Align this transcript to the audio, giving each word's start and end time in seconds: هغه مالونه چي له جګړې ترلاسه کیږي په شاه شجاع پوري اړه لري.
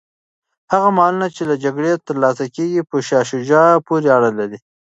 هغه 0.71 0.89
مالونه 0.97 1.27
چي 1.35 1.43
له 1.49 1.55
جګړې 1.63 1.91
ترلاسه 2.07 2.45
کیږي 2.55 2.81
په 2.89 2.95
شاه 3.07 3.25
شجاع 3.31 3.69
پوري 3.85 4.07
اړه 4.17 4.31
لري. 4.39 4.57